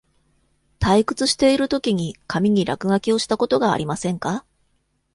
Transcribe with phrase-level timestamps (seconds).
[0.79, 4.45] 退屈しているときに、紙に落書きをしたことがありませんか？